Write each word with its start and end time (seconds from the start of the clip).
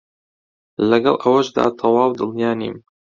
لەگەڵ 0.89 1.15
ئەوەشدا 1.23 1.65
تەواو 1.79 2.11
دڵنیا 2.19 2.51
نیم 2.59 2.75